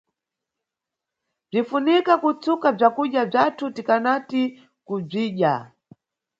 [1.49, 4.41] Bzinʼfunika kutsuka bzakudya bzathu tikanati
[4.87, 5.53] kubzidya.